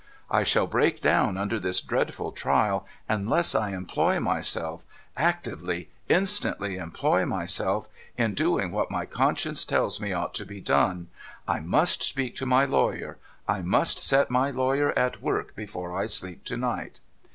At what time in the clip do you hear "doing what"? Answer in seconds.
8.33-8.89